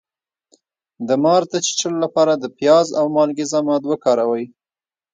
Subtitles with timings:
[1.07, 4.45] د مار د چیچلو لپاره د پیاز او مالګې ضماد وکاروئ